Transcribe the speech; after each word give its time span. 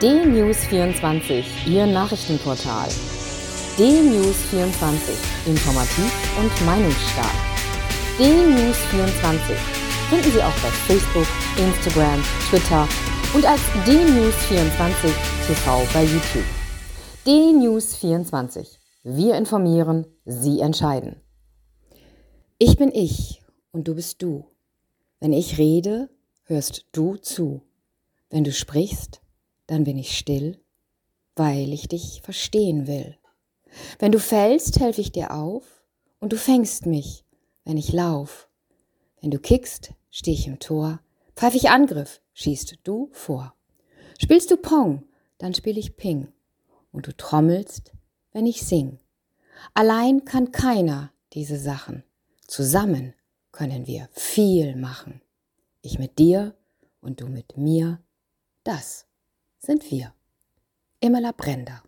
D-News24, 0.00 1.44
Ihr 1.66 1.84
Nachrichtenportal. 1.84 2.88
D-News24, 3.78 5.10
informativ 5.44 6.38
und 6.38 6.66
meinungsstark. 6.66 7.34
D-News24 8.16 9.56
finden 10.08 10.30
Sie 10.30 10.40
auch 10.40 10.54
bei 10.62 10.70
Facebook, 10.86 11.26
Instagram, 11.56 12.22
Twitter 12.48 12.86
und 13.34 13.44
als 13.44 13.60
D-News24 13.88 15.10
TV 15.48 15.82
bei 15.92 16.04
YouTube. 16.04 16.46
D-News24. 17.26 18.78
Wir 19.02 19.34
informieren, 19.34 20.06
Sie 20.24 20.60
entscheiden. 20.60 21.16
Ich 22.58 22.76
bin 22.76 22.92
ich 22.94 23.42
und 23.72 23.88
du 23.88 23.96
bist 23.96 24.22
du. 24.22 24.44
Wenn 25.18 25.32
ich 25.32 25.58
rede, 25.58 26.08
hörst 26.44 26.86
du 26.92 27.16
zu. 27.16 27.62
Wenn 28.30 28.44
du 28.44 28.52
sprichst, 28.52 29.22
dann 29.68 29.84
bin 29.84 29.96
ich 29.96 30.18
still, 30.18 30.58
weil 31.36 31.72
ich 31.72 31.86
dich 31.86 32.20
verstehen 32.22 32.88
will. 32.88 33.16
Wenn 34.00 34.10
du 34.10 34.18
fällst, 34.18 34.80
helfe 34.80 35.00
ich 35.00 35.12
dir 35.12 35.32
auf 35.32 35.84
und 36.18 36.32
du 36.32 36.36
fängst 36.36 36.86
mich, 36.86 37.24
wenn 37.64 37.76
ich 37.76 37.92
lauf. 37.92 38.48
Wenn 39.20 39.30
du 39.30 39.38
kickst, 39.38 39.92
steh 40.10 40.32
ich 40.32 40.46
im 40.46 40.58
Tor, 40.58 41.00
pfeif 41.36 41.54
ich 41.54 41.70
Angriff, 41.70 42.20
schießt 42.34 42.78
du 42.82 43.10
vor. 43.12 43.54
Spielst 44.18 44.50
du 44.50 44.56
Pong, 44.56 45.04
dann 45.36 45.54
spiel 45.54 45.78
ich 45.78 45.96
Ping 45.96 46.28
und 46.90 47.06
du 47.06 47.16
trommelst, 47.16 47.92
wenn 48.32 48.46
ich 48.46 48.62
sing. 48.62 48.98
Allein 49.74 50.24
kann 50.24 50.50
keiner 50.50 51.12
diese 51.34 51.58
Sachen. 51.58 52.04
Zusammen 52.46 53.14
können 53.52 53.86
wir 53.86 54.08
viel 54.12 54.76
machen. 54.76 55.20
Ich 55.82 55.98
mit 55.98 56.18
dir 56.18 56.56
und 57.00 57.20
du 57.20 57.28
mit 57.28 57.56
mir. 57.56 58.00
Das 58.64 59.07
sind 59.58 59.90
wir. 59.90 60.14
Immerla 61.00 61.32
Brender. 61.32 61.82